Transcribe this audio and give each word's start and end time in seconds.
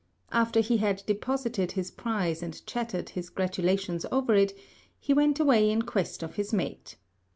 After 0.31 0.61
he 0.61 0.77
had 0.77 1.03
deposited 1.05 1.73
his 1.73 1.91
prize 1.91 2.41
and 2.41 2.65
chattered 2.65 3.09
his 3.09 3.29
gratulations 3.29 4.03
over 4.11 4.33
it, 4.33 4.57
he 4.99 5.13
went 5.13 5.39
away 5.39 5.69
in 5.69 5.83
quest 5.83 6.23
of 6.23 6.37
his 6.37 6.51
mate. 6.51 6.95